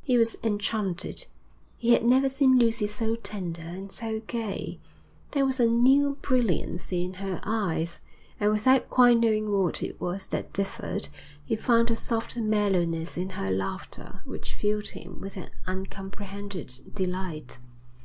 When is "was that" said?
10.00-10.52